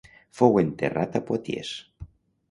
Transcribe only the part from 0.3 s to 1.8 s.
Fou enterrat a Poitiers.